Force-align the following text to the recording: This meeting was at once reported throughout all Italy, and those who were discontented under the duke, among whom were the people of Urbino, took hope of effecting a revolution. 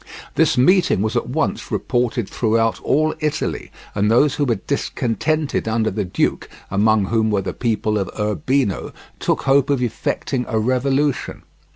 This 0.33 0.57
meeting 0.57 1.03
was 1.03 1.15
at 1.15 1.29
once 1.29 1.69
reported 1.69 2.27
throughout 2.27 2.81
all 2.81 3.13
Italy, 3.19 3.71
and 3.93 4.09
those 4.09 4.33
who 4.33 4.45
were 4.45 4.55
discontented 4.55 5.67
under 5.67 5.91
the 5.91 6.03
duke, 6.05 6.49
among 6.71 7.05
whom 7.05 7.29
were 7.29 7.43
the 7.43 7.53
people 7.53 7.99
of 7.99 8.09
Urbino, 8.19 8.93
took 9.19 9.43
hope 9.43 9.69
of 9.69 9.79
effecting 9.83 10.43
a 10.47 10.57
revolution. 10.57 11.43